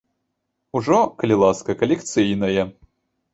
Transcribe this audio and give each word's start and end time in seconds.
Ужо, 0.79 0.97
калі 1.19 1.35
ласка, 1.43 1.75
калекцыйнае! 1.83 2.61